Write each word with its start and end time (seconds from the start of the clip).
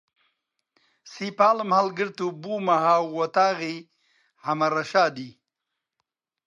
سیپاڵم 1.11 1.69
هەڵگرت 1.77 2.17
و 2.21 2.27
بوومە 2.41 2.77
هاووەتاغی 2.85 3.77
حەمە 4.45 4.67
ڕەشادی 4.75 5.31